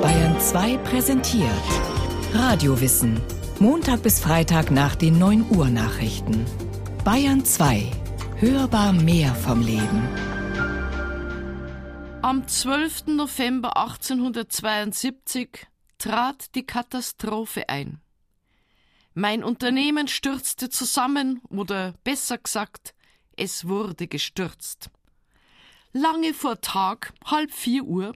[0.00, 1.50] Bayern 2 präsentiert
[2.32, 3.20] Radiowissen.
[3.58, 6.46] Montag bis Freitag nach den 9 Uhr Nachrichten.
[7.04, 7.90] Bayern 2.
[8.36, 10.08] Hörbar mehr vom Leben.
[12.22, 13.08] Am 12.
[13.08, 15.66] November 1872
[15.98, 18.00] trat die Katastrophe ein.
[19.12, 22.94] Mein Unternehmen stürzte zusammen, oder besser gesagt,
[23.36, 24.88] es wurde gestürzt.
[25.92, 28.14] Lange vor Tag, halb vier Uhr,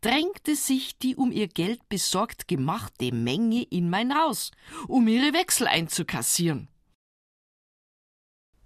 [0.00, 4.50] drängte sich die um ihr Geld besorgt gemachte Menge in mein Haus,
[4.88, 6.68] um ihre Wechsel einzukassieren.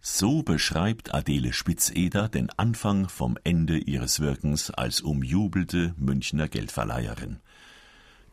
[0.06, 7.40] So beschreibt Adele Spitzeder den Anfang vom Ende ihres Wirkens als umjubelte Münchner Geldverleiherin.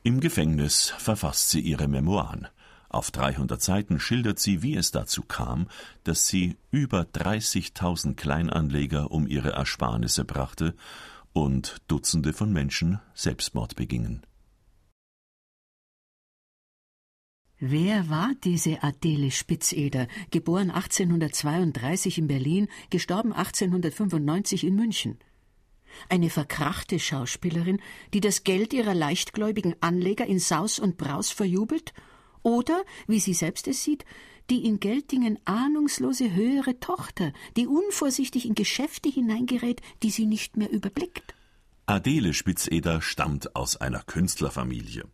[0.04, 2.50] Im Gefängnis verfasst sie ihre Memoiren.
[2.90, 5.70] Auf 300 Seiten schildert sie, wie es dazu kam,
[6.04, 10.76] dass sie über 30.000 Kleinanleger um ihre Ersparnisse brachte
[11.34, 14.26] und Dutzende von Menschen Selbstmord begingen.
[17.64, 25.20] Wer war diese Adele Spitzeder, geboren 1832 in Berlin, gestorben 1895 in München?
[26.10, 27.80] Eine verkrachte Schauspielerin,
[28.16, 31.94] die das Geld ihrer leichtgläubigen Anleger in Saus und Braus verjubelt?
[32.42, 34.06] Oder, wie sie selbst es sieht,
[34.52, 40.70] die in Geltingen ahnungslose höhere Tochter, die unvorsichtig in Geschäfte hineingerät, die sie nicht mehr
[40.70, 41.34] überblickt?
[41.86, 45.06] Adele Spitzeder stammt aus einer Künstlerfamilie.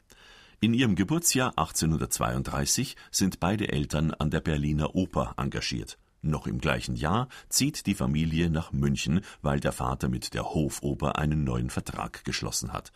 [0.59, 5.99] In ihrem Geburtsjahr 1832 sind beide Eltern an der Berliner Oper engagiert.
[6.23, 11.19] Noch im gleichen Jahr zieht die Familie nach München, weil der Vater mit der Hofoper
[11.19, 12.91] einen neuen Vertrag geschlossen hat.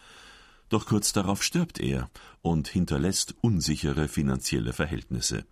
[0.70, 2.09] Doch kurz darauf stirbt er
[2.42, 5.45] und hinterlässt unsichere finanzielle Verhältnisse.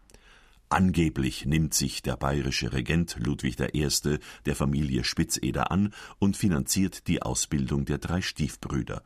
[0.72, 3.90] Angeblich nimmt sich der bayerische Regent Ludwig I.
[4.46, 9.02] der Familie Spitzeder an und finanziert die Ausbildung der drei Stiefbrüder.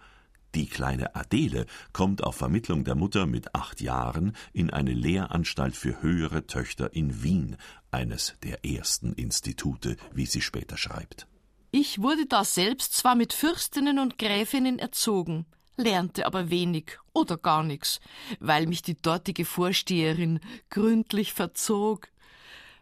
[0.55, 6.01] Die kleine Adele kommt auf Vermittlung der Mutter mit acht Jahren in eine Lehranstalt für
[6.01, 7.55] höhere Töchter in Wien,
[7.91, 11.27] eines der ersten Institute, wie sie später schreibt.
[11.71, 15.45] Ich wurde da selbst zwar mit Fürstinnen und Gräfinnen erzogen,
[15.77, 17.99] lernte aber wenig oder gar nichts,
[18.39, 20.39] weil mich die dortige Vorsteherin
[20.69, 22.09] gründlich verzog.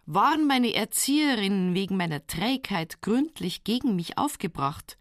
[0.06, 4.98] Waren meine Erzieherinnen wegen meiner Trägheit gründlich gegen mich aufgebracht,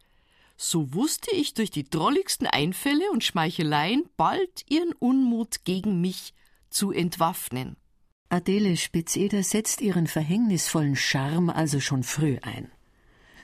[0.63, 6.35] so wusste ich durch die drolligsten Einfälle und Schmeicheleien bald ihren Unmut gegen mich
[6.69, 7.77] zu entwaffnen.
[8.29, 12.71] Adele Spitzeder setzt ihren verhängnisvollen Charme also schon früh ein.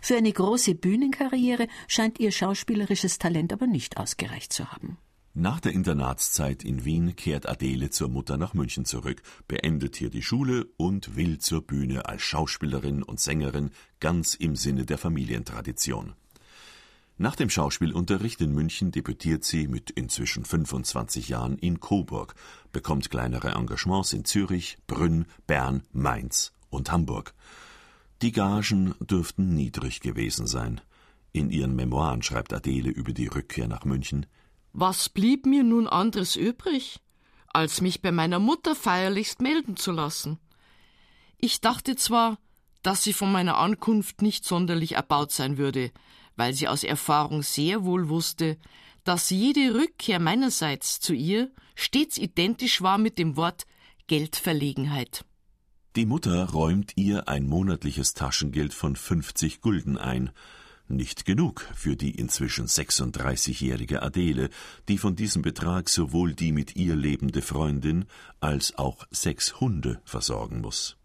[0.00, 4.98] Für eine große Bühnenkarriere scheint ihr schauspielerisches Talent aber nicht ausgereicht zu haben.
[5.38, 10.22] Nach der Internatszeit in Wien kehrt Adele zur Mutter nach München zurück, beendet hier die
[10.22, 13.70] Schule und will zur Bühne als Schauspielerin und Sängerin
[14.00, 16.14] ganz im Sinne der Familientradition.
[17.18, 22.34] Nach dem Schauspielunterricht in München debütiert sie mit inzwischen 25 Jahren in Coburg,
[22.72, 27.34] bekommt kleinere Engagements in Zürich, Brünn, Bern, Mainz und Hamburg.
[28.22, 30.80] Die Gagen dürften niedrig gewesen sein.
[31.32, 34.24] In ihren Memoiren schreibt Adele über die Rückkehr nach München
[34.72, 37.00] Was blieb mir nun anderes übrig,
[37.52, 40.38] als mich bei meiner Mutter feierlichst melden zu lassen?
[41.36, 42.38] Ich dachte zwar,
[42.82, 45.90] dass sie von meiner Ankunft nicht sonderlich erbaut sein würde,
[46.36, 48.56] weil sie aus Erfahrung sehr wohl wusste,
[49.04, 53.66] dass jede Rückkehr meinerseits zu ihr stets identisch war mit dem Wort
[54.06, 55.24] Geldverlegenheit.
[55.96, 60.28] Die Mutter räumt ihr ein monatliches Taschengeld von 50 Gulden ein.
[60.88, 64.50] Nicht genug für die inzwischen 36-jährige Adele,
[64.88, 68.04] die von diesem Betrag sowohl die mit ihr lebende Freundin
[68.40, 70.98] als auch sechs Hunde versorgen muss.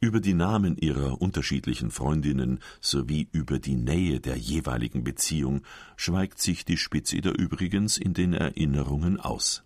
[0.00, 5.62] Über die Namen ihrer unterschiedlichen Freundinnen sowie über die Nähe der jeweiligen Beziehung
[5.94, 9.62] schweigt sich die Spitzeder übrigens in den Erinnerungen aus.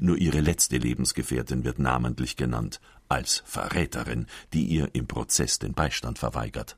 [0.00, 6.18] Nur ihre letzte Lebensgefährtin wird namentlich genannt, als Verräterin, die ihr im Prozess den Beistand
[6.18, 6.76] verweigert.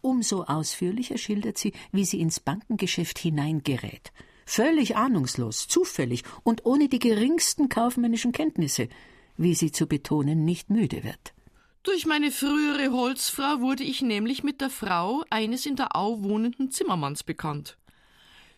[0.00, 4.12] Umso ausführlicher schildert sie, wie sie ins Bankengeschäft hineingerät.
[4.46, 8.88] Völlig ahnungslos, zufällig und ohne die geringsten kaufmännischen Kenntnisse,
[9.36, 11.34] wie sie zu betonen nicht müde wird.
[11.82, 16.70] Durch meine frühere Holzfrau wurde ich nämlich mit der Frau eines in der Au wohnenden
[16.70, 17.78] Zimmermanns bekannt.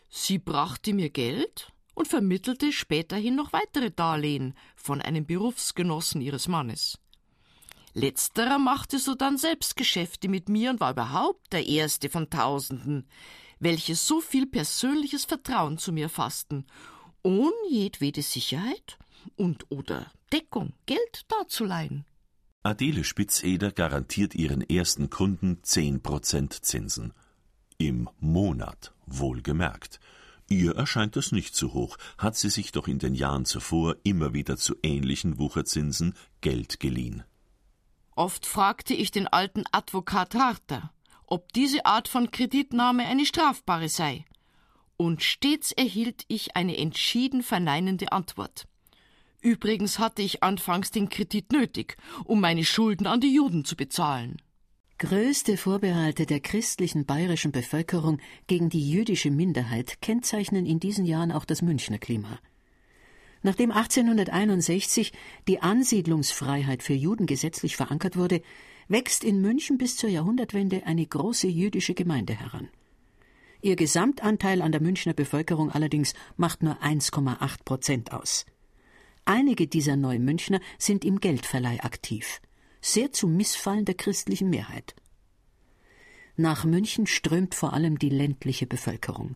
[0.09, 6.97] Sie brachte mir Geld und vermittelte späterhin noch weitere Darlehen von einem Berufsgenossen ihres Mannes.
[7.93, 13.07] Letzterer machte sodann selbst Geschäfte mit mir und war überhaupt der erste von Tausenden,
[13.59, 16.65] welche so viel persönliches Vertrauen zu mir fassten,
[17.21, 18.97] ohne jedwede Sicherheit
[19.35, 22.05] und oder Deckung Geld darzuleihen.
[22.63, 27.13] Adele Spitzeder garantiert ihren ersten Kunden 10% Zinsen.
[27.77, 29.99] Im Monat, wohlgemerkt.
[30.51, 34.33] Ihr erscheint das nicht zu hoch, hat sie sich doch in den Jahren zuvor immer
[34.33, 37.23] wieder zu ähnlichen Wucherzinsen Geld geliehen.
[38.17, 40.91] Oft fragte ich den alten Advokat Harter,
[41.25, 44.25] ob diese Art von Kreditnahme eine strafbare sei.
[44.97, 48.67] Und stets erhielt ich eine entschieden verneinende Antwort.
[49.39, 51.95] Übrigens hatte ich anfangs den Kredit nötig,
[52.25, 54.41] um meine Schulden an die Juden zu bezahlen.
[55.01, 61.43] Größte Vorbehalte der christlichen bayerischen Bevölkerung gegen die jüdische Minderheit kennzeichnen in diesen Jahren auch
[61.43, 62.37] das Münchner Klima.
[63.41, 65.11] Nachdem 1861
[65.47, 68.43] die Ansiedlungsfreiheit für Juden gesetzlich verankert wurde,
[68.89, 72.69] wächst in München bis zur Jahrhundertwende eine große jüdische Gemeinde heran.
[73.63, 78.45] Ihr Gesamtanteil an der Münchner Bevölkerung allerdings macht nur 1,8 Prozent aus.
[79.25, 82.39] Einige dieser Neumünchner sind im Geldverleih aktiv,
[82.81, 84.95] sehr zum Missfallen der christlichen Mehrheit.
[86.35, 89.35] Nach München strömt vor allem die ländliche Bevölkerung.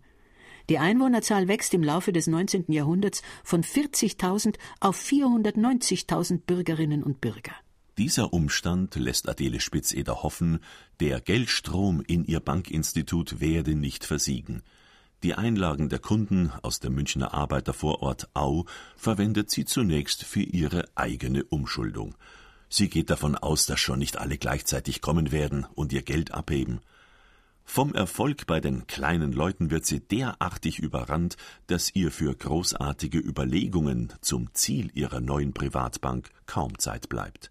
[0.69, 2.65] Die Einwohnerzahl wächst im Laufe des 19.
[2.69, 7.53] Jahrhunderts von 40.000 auf 490.000 Bürgerinnen und Bürger.
[7.97, 10.59] Dieser Umstand lässt Adele Spitzeder hoffen,
[10.99, 14.63] der Geldstrom in ihr Bankinstitut werde nicht versiegen.
[15.23, 18.65] Die Einlagen der Kunden aus der Münchner Arbeitervorort Au
[18.97, 22.15] verwendet sie zunächst für ihre eigene Umschuldung.
[22.69, 26.81] Sie geht davon aus, dass schon nicht alle gleichzeitig kommen werden und ihr Geld abheben.
[27.63, 31.35] Vom Erfolg bei den kleinen Leuten wird sie derartig überrannt,
[31.67, 37.49] dass ihr für großartige Überlegungen zum Ziel ihrer neuen Privatbank kaum Zeit bleibt.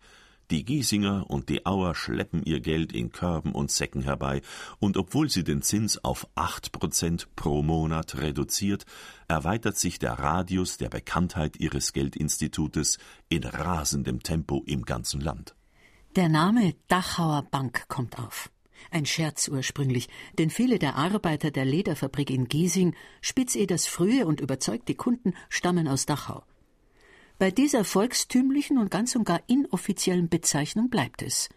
[0.50, 4.42] Die Giesinger und die Auer schleppen ihr Geld in Körben und Säcken herbei,
[4.78, 8.84] und obwohl sie den Zins auf acht Prozent pro Monat reduziert,
[9.26, 12.98] erweitert sich der Radius der Bekanntheit ihres Geldinstitutes
[13.28, 15.54] in rasendem Tempo im ganzen Land.
[16.16, 18.50] Der Name Dachauer Bank kommt auf.
[18.90, 20.08] Ein Scherz ursprünglich,
[20.38, 26.06] denn viele der Arbeiter der Lederfabrik in Giesing, Spitzeders frühe und überzeugte Kunden, stammen aus
[26.06, 26.44] Dachau.
[27.38, 31.48] Bei dieser volkstümlichen und ganz und gar inoffiziellen Bezeichnung bleibt es.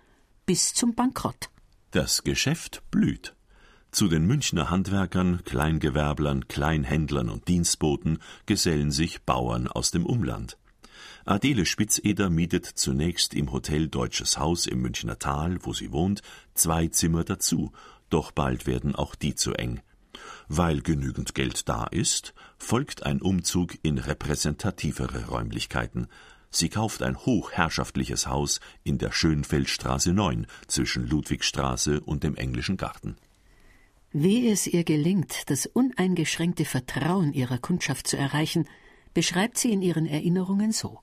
[0.45, 1.49] Bis zum Bankrott.
[1.91, 3.35] Das Geschäft blüht.
[3.91, 10.57] Zu den Münchner Handwerkern, Kleingewerblern, Kleinhändlern und Dienstboten gesellen sich Bauern aus dem Umland.
[11.25, 16.21] Adele Spitzeder mietet zunächst im Hotel Deutsches Haus im Münchner Tal, wo sie wohnt,
[16.53, 17.71] zwei Zimmer dazu,
[18.09, 19.81] doch bald werden auch die zu eng.
[20.49, 26.07] Weil genügend Geld da ist, folgt ein Umzug in repräsentativere Räumlichkeiten.
[26.49, 33.17] Sie kauft ein hochherrschaftliches Haus in der Schönfeldstraße 9 zwischen Ludwigstraße und dem Englischen Garten.
[34.13, 38.65] Wie es ihr gelingt, das uneingeschränkte Vertrauen ihrer Kundschaft zu erreichen,
[39.13, 41.01] beschreibt sie in ihren Erinnerungen so.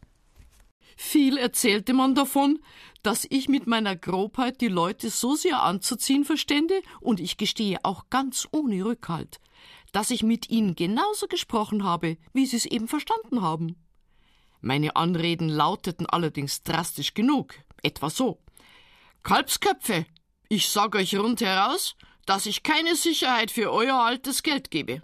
[0.96, 2.60] Viel erzählte man davon,
[3.02, 8.08] dass ich mit meiner Grobheit die Leute so sehr anzuziehen verstände, und ich gestehe auch
[8.10, 9.40] ganz ohne Rückhalt,
[9.92, 13.76] dass ich mit ihnen genauso gesprochen habe, wie sie es eben verstanden haben.
[14.60, 18.40] Meine Anreden lauteten allerdings drastisch genug, etwa so
[19.22, 20.06] Kalbsköpfe,
[20.48, 21.96] ich sag euch rundheraus,
[22.26, 25.02] dass ich keine Sicherheit für euer altes Geld gebe.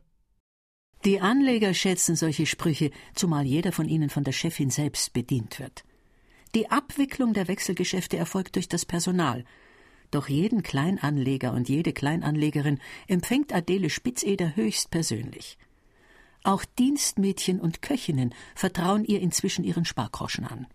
[1.05, 5.85] Die Anleger schätzen solche Sprüche, zumal jeder von ihnen von der Chefin selbst bedient wird.
[6.55, 9.45] Die Abwicklung der Wechselgeschäfte erfolgt durch das Personal.
[10.11, 15.57] Doch jeden Kleinanleger und jede Kleinanlegerin empfängt Adele Spitzeder höchstpersönlich.
[16.43, 20.67] Auch Dienstmädchen und Köchinnen vertrauen ihr inzwischen ihren Spargroschen an.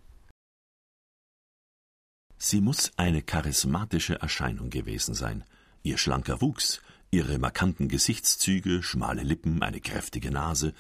[2.38, 5.43] Sie muss eine charismatische Erscheinung gewesen sein.
[5.83, 6.81] Ihr schlanker Wuchs,
[7.15, 10.74] ihre markanten Gesichtszüge, schmale Lippen, eine kräftige Nase,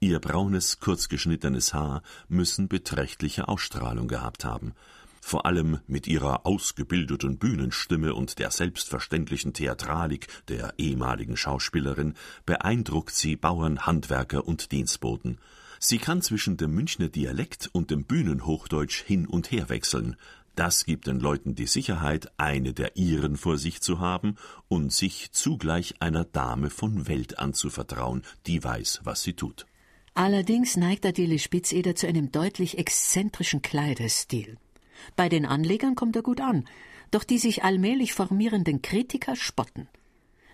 [0.00, 4.74] ihr braunes, kurzgeschnittenes Haar müssen beträchtliche Ausstrahlung gehabt haben.
[5.22, 12.12] Vor allem mit ihrer ausgebildeten Bühnenstimme und der selbstverständlichen Theatralik der ehemaligen Schauspielerin
[12.44, 15.38] beeindruckt sie Bauern, Handwerker und Dienstboten.
[15.80, 20.16] Sie kann zwischen dem Münchner Dialekt und dem Bühnenhochdeutsch hin und her wechseln,
[20.58, 24.34] das gibt den Leuten die Sicherheit, eine der ihren vor sich zu haben
[24.66, 29.66] und sich zugleich einer Dame von Welt anzuvertrauen, die weiß, was sie tut.
[30.14, 34.56] Allerdings neigt Adele Spitzeder zu einem deutlich exzentrischen Kleiderstil.
[35.14, 36.64] Bei den Anlegern kommt er gut an,
[37.12, 39.88] doch die sich allmählich formierenden Kritiker spotten.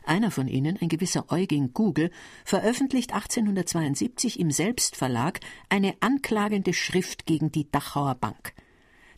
[0.05, 2.11] Einer von ihnen, ein gewisser Eugen Google,
[2.45, 8.53] veröffentlicht 1872 im Selbstverlag eine anklagende Schrift gegen die Dachauer Bank.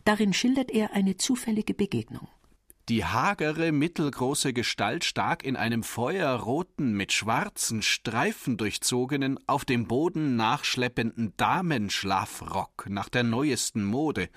[0.07, 2.29] Darin schildert er eine zufällige Begegnung.
[2.87, 10.37] Die hagere, mittelgroße Gestalt stak in einem feuerroten, mit schwarzen Streifen durchzogenen, auf dem Boden
[10.37, 14.29] nachschleppenden Damenschlafrock nach der neuesten Mode.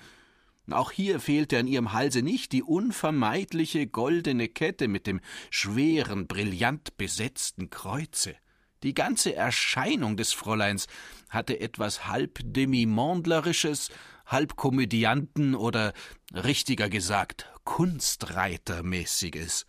[0.69, 6.97] Auch hier fehlte an ihrem Halse nicht die unvermeidliche goldene Kette mit dem schweren, brillant
[6.97, 8.35] besetzten Kreuze.
[8.83, 10.87] Die ganze Erscheinung des Fräuleins
[11.29, 13.89] hatte etwas halb demimondlerisches,
[14.31, 15.93] halb Komödianten oder
[16.33, 19.65] richtiger gesagt Kunstreitermäßiges.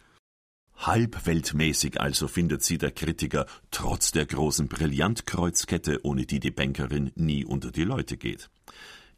[0.77, 7.45] Halbweltmäßig also findet sie der Kritiker, trotz der großen Brillantkreuzkette, ohne die die Bankerin nie
[7.45, 8.51] unter die Leute geht.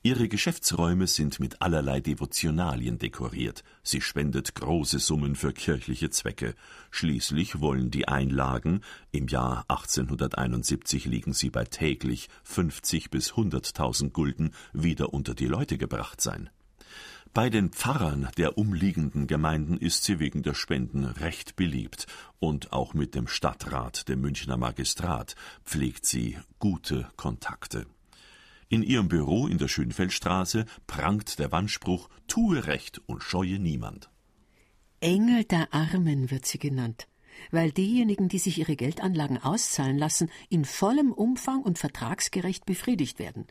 [0.07, 3.65] Ihre Geschäftsräume sind mit allerlei Devotionalien dekoriert.
[3.83, 6.55] Sie spendet große Summen für kirchliche Zwecke.
[6.91, 8.83] Schließlich wollen die Einlagen,
[9.13, 15.79] im Jahr 1871 liegen sie bei täglich 50 bis 100.000 Gulden, wieder unter die Leute
[15.79, 16.51] gebracht sein.
[17.33, 22.09] Bei den Pfarrern der umliegenden Gemeinden ist sie wegen der Spenden recht beliebt
[22.41, 25.35] und auch mit dem Stadtrat, dem Münchner Magistrat,
[25.65, 27.87] pflegt sie gute Kontakte.
[28.75, 34.11] In ihrem Büro in der Schönfeldstraße prangt der Wandspruch Tue Recht und scheue niemand.
[34.99, 37.07] Engel der Armen wird sie genannt,
[37.53, 43.47] weil diejenigen, die sich ihre Geldanlagen auszahlen lassen, in vollem Umfang und vertragsgerecht befriedigt werden.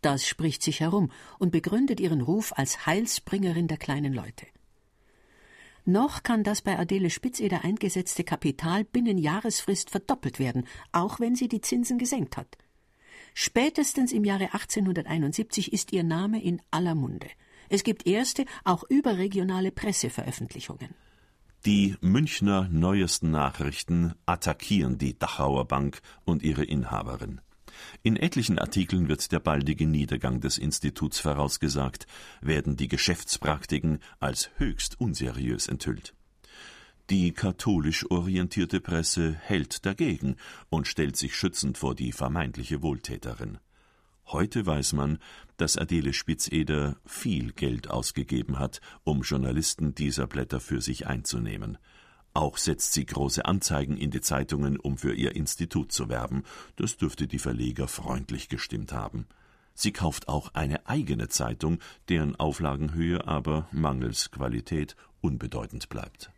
[0.00, 4.46] Das spricht sich herum und begründet ihren Ruf als Heilsbringerin der kleinen Leute.
[5.84, 11.48] Noch kann das bei Adele Spitzeder eingesetzte Kapital binnen Jahresfrist verdoppelt werden, auch wenn sie
[11.48, 12.56] die Zinsen gesenkt hat.
[13.38, 17.26] Spätestens im Jahre 1871 ist ihr Name in aller Munde.
[17.68, 20.94] Es gibt erste, auch überregionale Presseveröffentlichungen.
[21.66, 27.42] Die Münchner neuesten Nachrichten attackieren die Dachauer Bank und ihre Inhaberin.
[28.02, 32.06] In etlichen Artikeln wird der baldige Niedergang des Instituts vorausgesagt,
[32.40, 36.14] werden die Geschäftspraktiken als höchst unseriös enthüllt.
[37.08, 40.34] Die katholisch orientierte Presse hält dagegen
[40.70, 43.58] und stellt sich schützend vor die vermeintliche Wohltäterin.
[44.26, 45.20] Heute weiß man,
[45.56, 51.78] dass Adele Spitzeder viel Geld ausgegeben hat, um Journalisten dieser Blätter für sich einzunehmen.
[52.34, 56.42] Auch setzt sie große Anzeigen in die Zeitungen, um für ihr Institut zu werben.
[56.74, 59.26] Das dürfte die Verleger freundlich gestimmt haben.
[59.74, 66.32] Sie kauft auch eine eigene Zeitung, deren Auflagenhöhe aber mangels Qualität unbedeutend bleibt.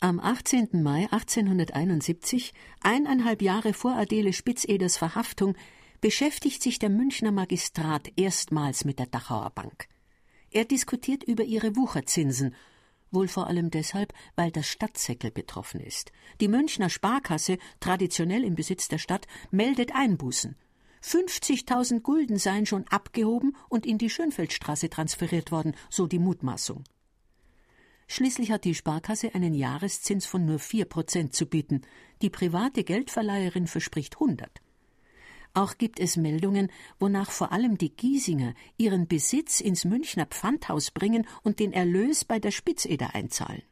[0.00, 0.82] Am 18.
[0.82, 5.56] Mai 1871, eineinhalb Jahre vor Adele Spitzeders Verhaftung,
[6.02, 9.88] beschäftigt sich der Münchner Magistrat erstmals mit der Dachauer Bank.
[10.50, 12.54] Er diskutiert über ihre Wucherzinsen,
[13.10, 16.12] wohl vor allem deshalb, weil das Stadtsäckel betroffen ist.
[16.42, 20.56] Die Münchner Sparkasse, traditionell im Besitz der Stadt, meldet Einbußen.
[21.02, 26.84] 50.000 Gulden seien schon abgehoben und in die Schönfeldstraße transferiert worden, so die Mutmaßung.
[28.08, 31.82] Schließlich hat die Sparkasse einen Jahreszins von nur vier Prozent zu bieten.
[32.22, 34.60] Die private Geldverleiherin verspricht 100.
[35.54, 36.70] Auch gibt es Meldungen,
[37.00, 42.38] wonach vor allem die Giesinger ihren Besitz ins Münchner Pfandhaus bringen und den Erlös bei
[42.38, 43.62] der Spitzeder einzahlen.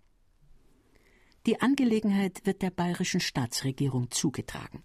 [1.46, 4.82] Die Angelegenheit wird der bayerischen Staatsregierung zugetragen.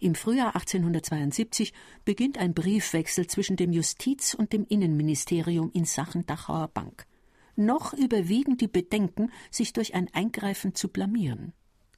[0.00, 1.72] Im Frühjahr 1872
[2.04, 7.06] beginnt ein Briefwechsel zwischen dem Justiz- und dem Innenministerium in Sachen Dachauer Bank
[7.58, 11.52] noch überwiegen die Bedenken, sich durch ein Eingreifen zu blamieren.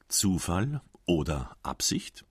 [0.07, 2.25] Zufall oder Absicht?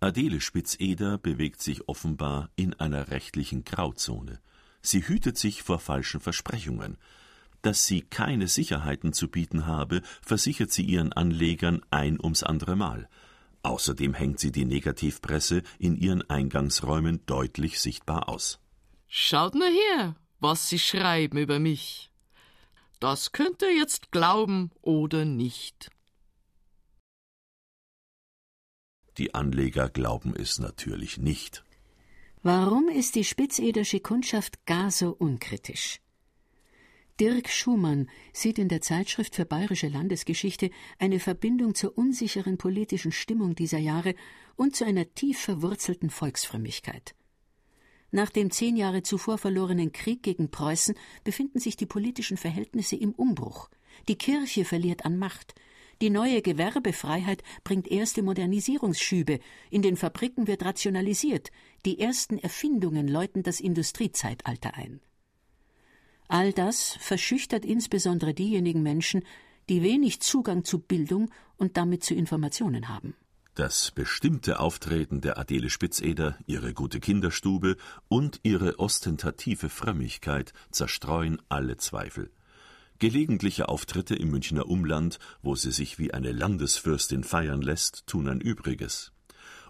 [0.00, 4.40] Adele Spitzeder bewegt sich offenbar in einer rechtlichen Grauzone.
[4.82, 6.98] Sie hütet sich vor falschen Versprechungen.
[7.62, 13.08] Dass sie keine Sicherheiten zu bieten habe, versichert sie ihren Anlegern ein ums andere Mal.
[13.62, 18.58] Außerdem hängt sie die Negativpresse in ihren Eingangsräumen deutlich sichtbar aus.
[19.06, 22.11] Schaut nur her, was sie schreiben über mich.
[23.02, 25.90] Das könnt ihr jetzt glauben oder nicht.
[29.18, 31.64] Die Anleger glauben es natürlich nicht.
[32.44, 36.00] Warum ist die spitzedersche Kundschaft gar so unkritisch?
[37.18, 43.56] Dirk Schumann sieht in der Zeitschrift für bayerische Landesgeschichte eine Verbindung zur unsicheren politischen Stimmung
[43.56, 44.14] dieser Jahre
[44.54, 47.16] und zu einer tief verwurzelten Volksfrömmigkeit.
[48.14, 53.12] Nach dem zehn Jahre zuvor verlorenen Krieg gegen Preußen befinden sich die politischen Verhältnisse im
[53.12, 53.70] Umbruch.
[54.06, 55.54] Die Kirche verliert an Macht.
[56.02, 59.38] Die neue Gewerbefreiheit bringt erste Modernisierungsschübe.
[59.70, 61.50] In den Fabriken wird rationalisiert.
[61.86, 65.00] Die ersten Erfindungen läuten das Industriezeitalter ein.
[66.28, 69.22] All das verschüchtert insbesondere diejenigen Menschen,
[69.70, 73.14] die wenig Zugang zu Bildung und damit zu Informationen haben.
[73.54, 77.76] Das bestimmte Auftreten der Adele Spitzeder, ihre gute Kinderstube
[78.08, 82.30] und ihre ostentative Frömmigkeit zerstreuen alle Zweifel.
[82.98, 88.40] Gelegentliche Auftritte im Münchner Umland, wo sie sich wie eine Landesfürstin feiern lässt, tun ein
[88.40, 89.12] Übriges.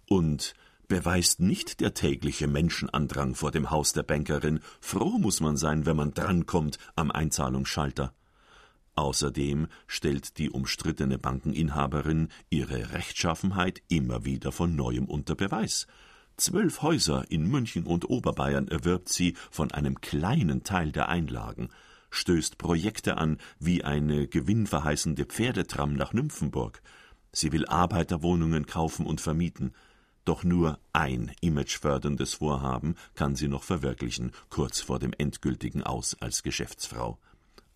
[0.07, 0.55] Und
[0.87, 5.97] beweist nicht der tägliche Menschenandrang vor dem Haus der Bankerin, froh muss man sein, wenn
[5.97, 8.15] man drankommt am Einzahlungsschalter.
[8.95, 15.87] Außerdem stellt die umstrittene Bankeninhaberin ihre Rechtschaffenheit immer wieder von neuem unter Beweis.
[16.37, 21.69] Zwölf Häuser in München und Oberbayern erwirbt sie von einem kleinen Teil der Einlagen,
[22.11, 26.83] stößt Projekte an wie eine gewinnverheißende Pferdetram nach Nymphenburg.
[27.33, 29.73] Sie will Arbeiterwohnungen kaufen und vermieten.
[30.25, 36.43] Doch nur ein imageförderndes Vorhaben kann sie noch verwirklichen, kurz vor dem endgültigen Aus als
[36.43, 37.19] Geschäftsfrau.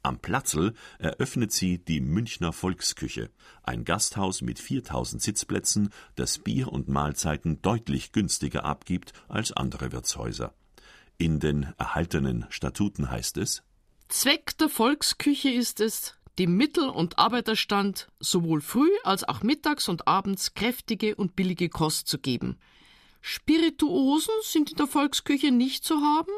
[0.06, 3.28] Am Platzl eröffnet sie die Münchner Volksküche,
[3.64, 10.54] ein Gasthaus mit 4000 Sitzplätzen, das Bier und Mahlzeiten deutlich günstiger abgibt als andere Wirtshäuser.
[11.18, 13.64] In den erhaltenen Statuten heißt es
[14.06, 20.06] Zweck der Volksküche ist es, dem Mittel- und Arbeiterstand sowohl früh als auch mittags und
[20.06, 22.60] abends kräftige und billige Kost zu geben.
[23.28, 26.30] Spirituosen sind in der Volksküche nicht zu haben,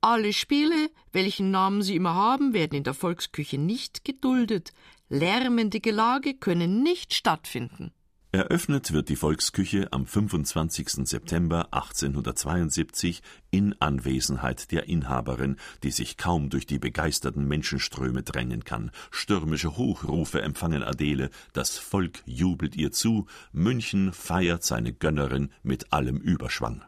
[0.00, 4.72] alle Spiele, welchen Namen sie immer haben, werden in der Volksküche nicht geduldet.
[5.10, 7.92] Lärmende Gelage können nicht stattfinden.
[8.32, 11.08] Eröffnet wird die Volksküche am 25.
[11.08, 18.92] September 1872 in Anwesenheit der Inhaberin, die sich kaum durch die begeisterten Menschenströme drängen kann.
[19.10, 26.18] Stürmische Hochrufe empfangen Adele, das Volk jubelt ihr zu, München feiert seine Gönnerin mit allem
[26.18, 26.84] Überschwang.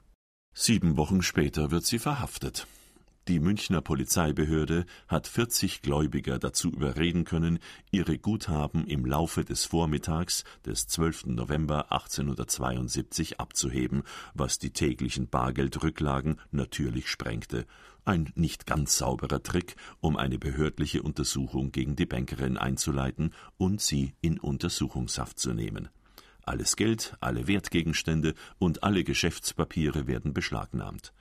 [0.55, 2.69] Sieben Wochen später wird sie verhaftet.
[3.29, 7.61] Die Münchner Polizeibehörde hat 40 Gläubiger dazu überreden können,
[7.93, 11.27] ihre Guthaben im Laufe des Vormittags des 12.
[11.27, 14.03] November 1872 abzuheben,
[14.35, 17.67] was die täglichen Bargeldrücklagen natürlich sprengte.
[18.05, 24.15] Ein nicht ganz sauberer Trick, um eine behördliche Untersuchung gegen die Bankerin einzuleiten und sie
[24.21, 25.91] in Untersuchungshaft zu nehmen.
[26.45, 31.13] Alles Geld, alle Wertgegenstände und alle Geschäftspapiere werden beschlagnahmt.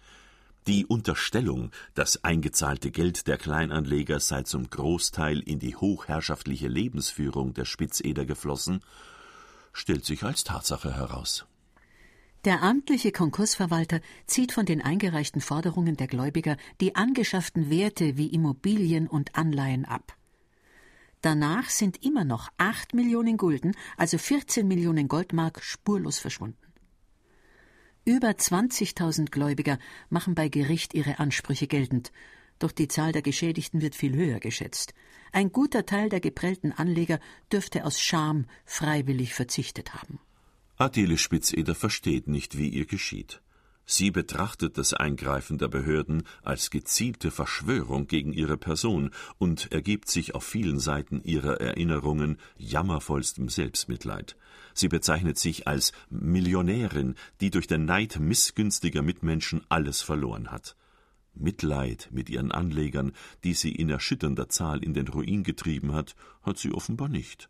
[0.68, 7.66] Die Unterstellung, das eingezahlte Geld der Kleinanleger sei zum Großteil in die hochherrschaftliche Lebensführung der
[7.66, 8.84] Spitzeder geflossen,
[9.74, 11.48] stellt sich als Tatsache heraus.
[12.46, 19.08] Der amtliche Konkursverwalter zieht von den eingereichten Forderungen der Gläubiger die angeschafften Werte wie Immobilien
[19.08, 20.16] und Anleihen ab.
[21.22, 26.71] Danach sind immer noch acht Millionen Gulden, also 14 Millionen Goldmark, spurlos verschwunden.
[28.04, 29.78] Über 20.000 Gläubiger
[30.10, 32.12] machen bei Gericht ihre Ansprüche geltend,
[32.58, 34.96] doch die Zahl der Geschädigten wird viel höher geschätzt.
[35.32, 37.20] Ein guter Teil der geprellten Anleger
[37.52, 40.20] dürfte aus Scham freiwillig verzichtet haben.
[40.78, 43.40] Adele Spitzeder versteht nicht, wie ihr geschieht.
[43.94, 50.34] Sie betrachtet das Eingreifen der Behörden als gezielte Verschwörung gegen ihre Person und ergibt sich
[50.34, 54.38] auf vielen Seiten ihrer Erinnerungen jammervollstem Selbstmitleid.
[54.74, 60.78] Sie bezeichnet sich als Millionärin, die durch den Neid missgünstiger Mitmenschen alles verloren hat.
[61.34, 63.12] Mitleid mit ihren Anlegern,
[63.44, 67.50] die sie in erschütternder Zahl in den Ruin getrieben hat, hat sie offenbar nicht.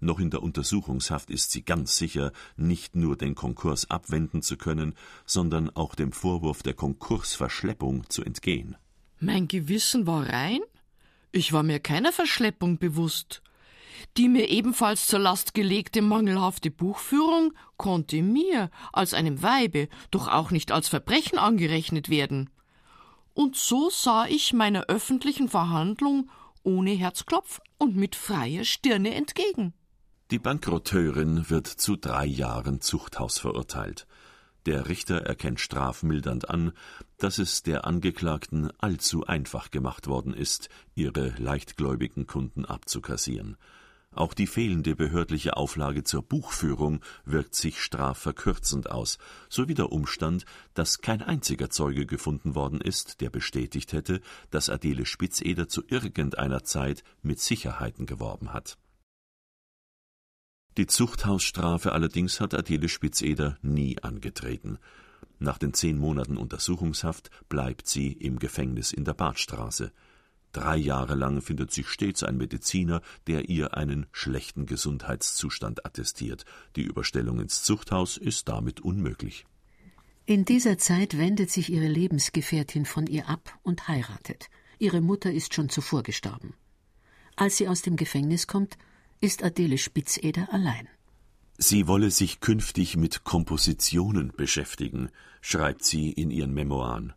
[0.00, 4.94] Noch in der Untersuchungshaft ist sie ganz sicher, nicht nur den Konkurs abwenden zu können,
[5.24, 8.76] sondern auch dem Vorwurf der Konkursverschleppung zu entgehen.
[9.20, 10.60] Mein Gewissen war rein?
[11.32, 13.42] Ich war mir keiner Verschleppung bewusst.
[14.16, 20.50] Die mir ebenfalls zur Last gelegte mangelhafte Buchführung konnte mir als einem Weibe doch auch
[20.50, 22.50] nicht als Verbrechen angerechnet werden.
[23.32, 26.30] Und so sah ich meiner öffentlichen Verhandlung
[26.62, 29.74] ohne Herzklopfen und mit freier Stirne entgegen.
[30.34, 34.08] Die Bankrotteurin wird zu drei Jahren Zuchthaus verurteilt.
[34.66, 36.72] Der Richter erkennt strafmildernd an,
[37.18, 43.56] dass es der Angeklagten allzu einfach gemacht worden ist, ihre leichtgläubigen Kunden abzukassieren.
[44.10, 49.18] Auch die fehlende behördliche Auflage zur Buchführung wirkt sich strafverkürzend aus,
[49.48, 54.20] sowie der Umstand, dass kein einziger Zeuge gefunden worden ist, der bestätigt hätte,
[54.50, 58.78] dass Adele Spitzeder zu irgendeiner Zeit mit Sicherheiten geworben hat.
[60.76, 64.78] Die Zuchthausstrafe allerdings hat Adele Spitzeder nie angetreten.
[65.38, 69.92] Nach den zehn Monaten Untersuchungshaft bleibt sie im Gefängnis in der Badstraße.
[70.52, 76.44] Drei Jahre lang findet sich stets ein Mediziner, der ihr einen schlechten Gesundheitszustand attestiert.
[76.76, 79.46] Die Überstellung ins Zuchthaus ist damit unmöglich.
[80.26, 84.48] In dieser Zeit wendet sich ihre Lebensgefährtin von ihr ab und heiratet.
[84.78, 86.54] Ihre Mutter ist schon zuvor gestorben.
[87.36, 88.78] Als sie aus dem Gefängnis kommt,
[89.24, 90.88] ist Adele Spitzeder allein.
[91.58, 95.10] Sie wolle sich künftig mit Kompositionen beschäftigen,
[95.40, 97.12] schreibt sie in ihren Memoiren.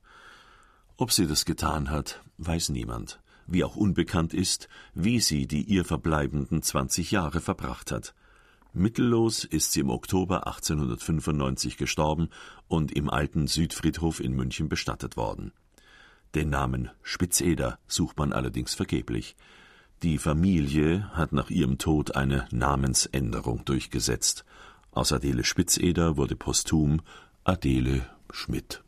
[0.96, 5.86] Ob sie das getan hat, weiß niemand wie auch unbekannt ist, wie sie die ihr
[5.86, 8.14] verbleibenden zwanzig Jahre verbracht hat.
[8.74, 12.30] Mittellos ist sie im Oktober 1895 gestorben
[12.68, 15.52] und im alten Südfriedhof in München bestattet worden.
[16.36, 19.36] Den Namen Spitzeder sucht man allerdings vergeblich.
[20.04, 24.46] Die Familie hat nach ihrem Tod eine Namensänderung durchgesetzt.
[24.92, 27.02] Aus Adele Spitzeder wurde posthum
[27.44, 28.84] Adele Schmidt